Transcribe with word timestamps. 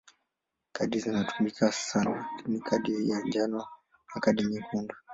Kadi 0.71 0.99
zinazotumika 0.99 1.71
sana 1.71 2.29
ni 2.47 2.59
kadi 2.59 3.09
ya 3.09 3.21
njano 3.21 3.65
na 4.15 4.21
kadi 4.21 4.43
nyekundu. 4.45 4.95